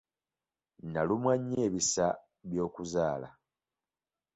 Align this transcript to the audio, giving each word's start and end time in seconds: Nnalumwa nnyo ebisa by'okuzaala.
Nnalumwa 0.85 1.33
nnyo 1.37 1.57
ebisa 1.67 2.07
by'okuzaala. 2.49 3.29